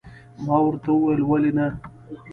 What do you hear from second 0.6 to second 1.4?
ورته وویل،